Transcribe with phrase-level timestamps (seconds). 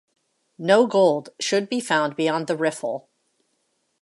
[0.57, 3.07] No gold should be found beyond the riffle.